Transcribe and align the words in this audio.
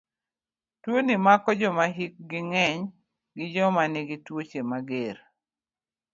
Tuoni 0.81 1.15
mako 1.25 1.49
joma 1.59 1.85
hikgi 1.97 2.39
ng'eny 2.49 2.79
gi 3.35 3.45
joma 3.53 3.83
nigi 3.93 4.17
tuoche 4.25 4.59
mager. 4.69 5.17